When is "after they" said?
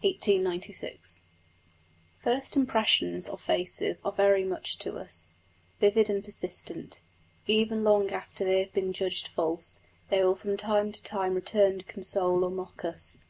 8.12-8.60